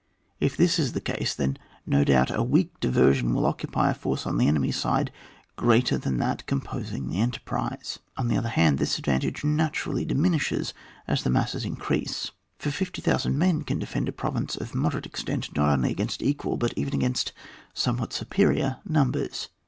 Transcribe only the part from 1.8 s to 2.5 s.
no doubt a